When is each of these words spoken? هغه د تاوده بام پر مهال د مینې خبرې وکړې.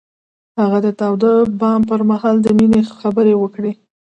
هغه 0.61 0.77
د 0.85 0.87
تاوده 0.99 1.31
بام 1.59 1.81
پر 1.89 2.01
مهال 2.09 2.35
د 2.41 2.47
مینې 2.57 2.81
خبرې 2.99 3.33
وکړې. 3.37 3.71